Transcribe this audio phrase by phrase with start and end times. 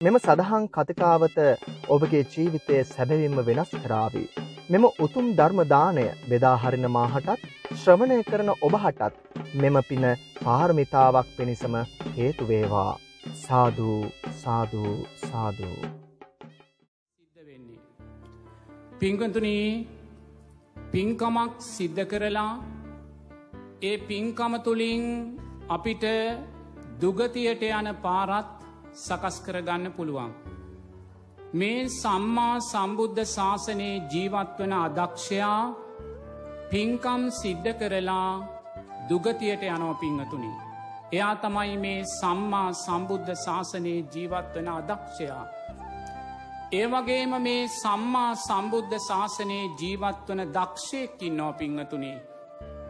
[0.00, 1.36] මෙම සදහන් කතිකාවත
[1.88, 4.42] ඔබගේ ජීවිතය සැබවින්ම වෙනස් කරාවී.
[4.70, 9.14] මෙම උතුම් ධර්ම දාණය බෙදා හරින මාහටත් ශ්‍රවණය කරන ඔබහටත්
[9.54, 10.04] මෙම පින
[10.40, 11.76] පාරමිතාවක් පිණිසම
[12.16, 12.92] හේතු වේවා.
[13.36, 13.94] සාදු
[14.42, 14.82] සාදු
[15.22, 15.70] සාදු.
[17.20, 17.80] සිද්ධ වෙන්නේ.
[19.00, 19.70] පිංකතුනී
[20.92, 22.52] පින්කමක් සිද්ධ කරලා
[23.82, 25.08] ඒ පින්කම තුළින්
[25.70, 26.06] අපිට
[27.00, 28.65] දුගතියට යන පාරත්
[28.96, 30.30] සකස් කරගන්න පුළුවන්.
[31.52, 35.60] මේ සම්මා සම්බුද්ධ ශාසනයේ ජීවත්වන අදක්ෂයා
[36.70, 38.30] පින්කම් සිද්ධ කරලා
[39.08, 40.50] දුගතියට යනෝ පිංහතුනි.
[41.12, 45.44] එයා තමයි මේ සම්මා සම්බුද්ධ ශාසනයේ ජීවත්වන අදක්ෂයා.
[46.72, 52.18] ඒ වගේම මේ සම්මා සම්බුද්ධ ශාසනයේ ජීවත්වන දක්ෂයකින් නෝ පිංහතුනේ.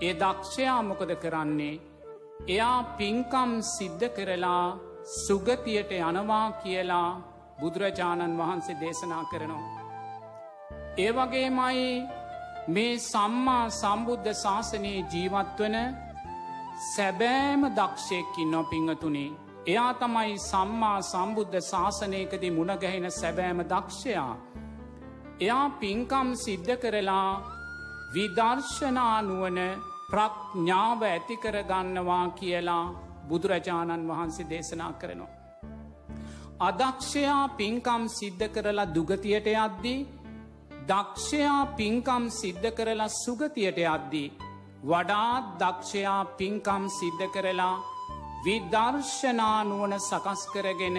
[0.00, 1.80] ඒ දක්ෂයා මොකද කරන්නේ.
[2.48, 4.66] එයා පින්කම් සිද්ධ කරලා
[5.08, 7.10] සුගතියට යනවා කියලා
[7.60, 9.78] බුදුරජාණන් වහන්සේ දේශනා කරනවා.
[10.98, 11.86] ඒ වගේමයි
[12.68, 15.76] මේ සම්මා සම්බුද්ධ ශාසනයේ ජීවත්වන
[16.86, 19.30] සැබෑම දක්ෂයකින් නො පිංහතුනේ.
[19.66, 24.32] එයා තමයි සම්මා සම්බුද්ධ ශාසනයකදී මුණගැහෙන සැබෑම දක්ෂයා.
[25.40, 27.32] එයා පින්කම් සිද්ධ කරලා
[28.14, 29.58] විදර්ශනානුවන
[30.10, 32.86] ප්‍රඥාව ඇතිකරගන්නවා කියලා
[33.28, 35.34] බුදුරජාණන් වහන්සේ දේශනා කරනවා.
[36.60, 39.98] අදක්ෂයා පින්කම් සිද්ධ කරලා දුගතියට යද්දී
[40.88, 44.28] දක්ෂයා පින්කම් සිද්ධ කරලා සුගතියට යද්දී.
[44.82, 47.74] වඩාත් දක්ෂයා පින්කම් සිද්ධ කරලා
[48.44, 50.98] විදර්ශනානුවන සකස් කරගෙන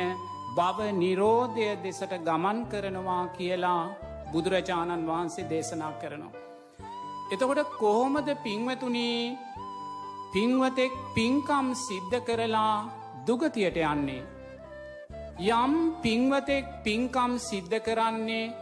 [0.52, 3.84] බව නිරෝධය දෙසට ගමන් කරනවා කියලා
[4.32, 6.34] බුදුරජාණන් වහන්සේ දේශනා කරනවා.
[7.32, 9.38] එතකොට කොහොමද පින්වතුනී
[10.34, 12.74] පින්වතෙක් පින්කම් සිද්ධ කරලා
[13.28, 14.28] දුගතියට යන්නේ.
[15.54, 18.54] යම් පින්වතෙක් පින්කම් සිද්ධ කරන්නේ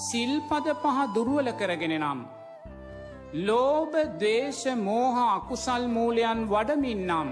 [0.00, 2.20] සිල්පද පහ දුරුවල කරගෙන නම්.
[3.40, 7.28] ලෝභ දේශ මෝහ අකුසල් මූලයන් වඩමින්නම්.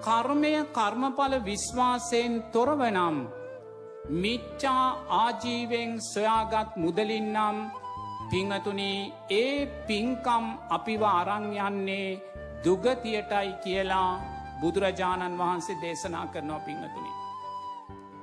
[0.00, 3.16] කර්මය කර්මඵල විශ්වාසයෙන් තොරවනම්.
[4.12, 7.56] මිච්චා ආජීවෙන් සොයාගත් මුදලින්නම්
[8.30, 12.31] පිංහතුනී ඒ පින්කම් අපිව අරං යන්නේ
[12.64, 14.10] දුගතියටයි කියලා
[14.60, 17.12] බුදුරජාණන් වහන්සේ දේශනා කරනවා පිංහතුනි.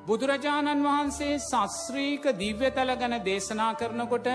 [0.08, 4.30] බුදුරජාණන් වහන්සේ සස්්‍රීක දිව්‍යතල ගැන දේශනා කරනකොට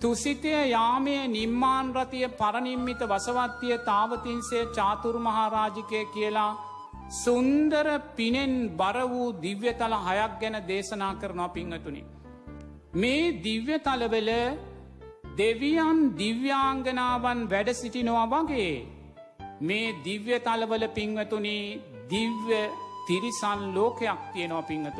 [0.00, 6.52] තුසිතය යාමය නිම්මාන් රතිය පරනිම්මිත වසවත්තිය තාවතින්සේ චාතුරු මහාරාජිකය කියලා
[7.14, 12.02] සුන්දර පිනෙන් බර වූ දිව්‍යතල හයක් ගැන දේශනා කරනවා පිංහතුනි.
[12.94, 14.30] මේ දිව්‍යතලවල
[15.36, 18.72] දෙවියන් දිව්‍යාංගනාවන් වැඩ සිටිනවා වගේ
[19.60, 21.56] මේ දිව්‍ය තලවල පිංවතුනි
[22.10, 22.60] දිව්‍ය
[23.06, 24.90] තිරිසන් ලෝකයක් තියෙනවා පිංහතු